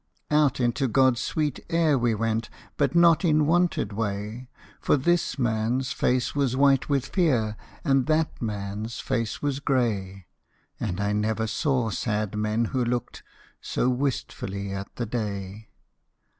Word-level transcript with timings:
Out 0.31 0.59
into 0.59 0.89
Godâs 0.89 1.19
sweet 1.19 1.59
air 1.69 1.95
we 1.95 2.15
went, 2.15 2.49
But 2.75 2.95
not 2.95 3.23
in 3.23 3.45
wonted 3.45 3.93
way, 3.93 4.49
For 4.79 4.97
this 4.97 5.35
manâs 5.35 5.93
face 5.93 6.33
was 6.33 6.55
white 6.57 6.89
with 6.89 7.05
fear, 7.05 7.55
And 7.83 8.07
that 8.07 8.35
manâs 8.39 8.99
face 8.99 9.43
was 9.43 9.59
grey, 9.59 10.25
And 10.79 10.99
I 10.99 11.13
never 11.13 11.45
saw 11.45 11.91
sad 11.91 12.35
men 12.35 12.65
who 12.73 12.83
looked 12.83 13.21
So 13.61 13.89
wistfully 13.89 14.71
at 14.71 14.89
the 14.95 15.05
day. 15.05 15.69